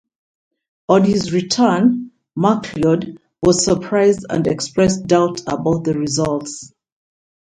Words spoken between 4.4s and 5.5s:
expressed doubt